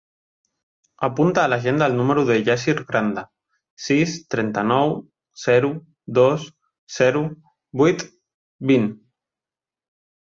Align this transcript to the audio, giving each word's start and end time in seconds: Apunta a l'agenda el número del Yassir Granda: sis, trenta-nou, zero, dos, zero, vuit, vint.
Apunta 1.07 1.41
a 1.41 1.49
l'agenda 1.51 1.89
el 1.91 1.97
número 1.99 2.23
del 2.29 2.47
Yassir 2.51 2.75
Granda: 2.87 3.23
sis, 3.89 4.15
trenta-nou, 4.35 4.95
zero, 5.45 5.69
dos, 6.21 6.49
zero, 6.97 7.23
vuit, 7.83 8.07
vint. 8.73 8.91